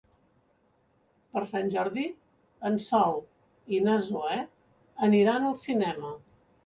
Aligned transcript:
Per 1.35 1.43
Sant 1.51 1.67
Jordi 1.75 2.05
en 2.69 2.79
Sol 2.85 3.13
i 3.75 3.83
na 3.89 3.99
Zoè 4.07 4.39
aniran 5.09 5.47
al 5.51 5.55
cinema. 5.67 6.15